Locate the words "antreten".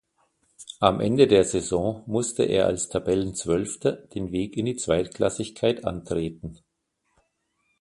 5.85-6.57